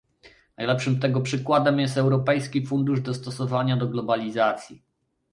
[0.57, 4.81] Najlepszym tego przykładem jest Europejski Fundusz Dostosowania do Globalizacji